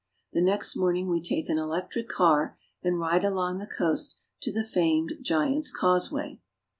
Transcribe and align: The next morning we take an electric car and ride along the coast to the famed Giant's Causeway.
The 0.33 0.41
next 0.41 0.75
morning 0.75 1.11
we 1.11 1.21
take 1.21 1.47
an 1.47 1.59
electric 1.59 2.07
car 2.09 2.57
and 2.81 2.97
ride 2.99 3.23
along 3.23 3.59
the 3.59 3.67
coast 3.67 4.17
to 4.41 4.51
the 4.51 4.63
famed 4.63 5.19
Giant's 5.21 5.69
Causeway. 5.69 6.39